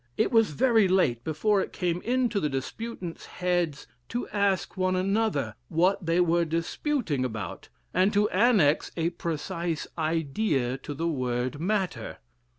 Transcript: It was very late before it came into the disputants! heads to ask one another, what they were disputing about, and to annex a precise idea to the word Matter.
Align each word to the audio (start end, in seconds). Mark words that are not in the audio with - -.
It 0.17 0.31
was 0.31 0.49
very 0.49 0.87
late 0.87 1.23
before 1.23 1.61
it 1.61 1.71
came 1.71 2.01
into 2.01 2.39
the 2.39 2.49
disputants! 2.49 3.27
heads 3.27 3.85
to 4.09 4.27
ask 4.29 4.75
one 4.75 4.95
another, 4.95 5.53
what 5.69 6.03
they 6.03 6.19
were 6.19 6.43
disputing 6.43 7.23
about, 7.23 7.69
and 7.93 8.11
to 8.11 8.27
annex 8.31 8.89
a 8.97 9.11
precise 9.11 9.85
idea 9.99 10.79
to 10.79 10.95
the 10.95 11.07
word 11.07 11.59
Matter. 11.59 12.17